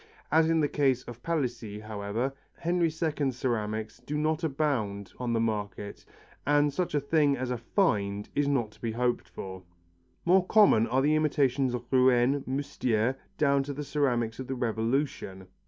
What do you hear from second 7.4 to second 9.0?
a find is not to be